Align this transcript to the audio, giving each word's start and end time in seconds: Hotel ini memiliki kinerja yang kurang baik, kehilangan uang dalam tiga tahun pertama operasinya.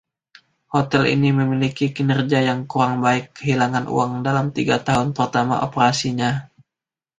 Hotel 0.73 1.03
ini 1.15 1.29
memiliki 1.41 1.85
kinerja 1.97 2.39
yang 2.49 2.59
kurang 2.71 2.95
baik, 3.05 3.23
kehilangan 3.37 3.85
uang 3.95 4.11
dalam 4.27 4.47
tiga 4.57 4.77
tahun 4.87 5.09
pertama 5.17 5.55
operasinya. 5.67 6.31